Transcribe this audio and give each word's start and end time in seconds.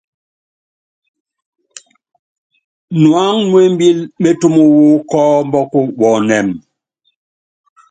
Nuáŋu 3.01 3.41
nú 3.49 3.57
embíli 3.65 4.03
métúm 4.21 4.55
wu 4.71 4.87
kɔ́ɔmbɔk 5.09 5.71
wɔnɛ́m. 5.99 6.47